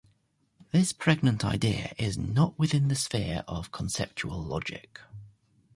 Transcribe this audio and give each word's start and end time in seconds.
This 0.71 0.93
pregnant 0.93 1.45
idea 1.45 1.93
is 1.99 2.17
not 2.17 2.57
within 2.57 2.87
the 2.87 2.95
sphere 2.95 3.43
of 3.47 3.71
conceptual 3.71 4.41
logic 4.41 4.99